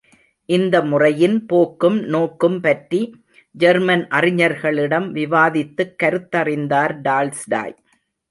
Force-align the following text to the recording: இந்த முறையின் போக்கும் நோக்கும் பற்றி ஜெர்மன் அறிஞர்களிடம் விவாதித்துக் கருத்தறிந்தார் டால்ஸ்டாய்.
இந்த 0.49 0.75
முறையின் 0.81 1.45
போக்கும் 1.45 1.99
நோக்கும் 2.05 2.57
பற்றி 2.61 3.01
ஜெர்மன் 3.55 4.07
அறிஞர்களிடம் 4.11 5.07
விவாதித்துக் 5.11 5.95
கருத்தறிந்தார் 6.03 6.95
டால்ஸ்டாய். 7.01 7.75